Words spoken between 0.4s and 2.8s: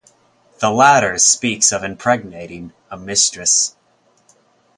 The latter speaks of impregnating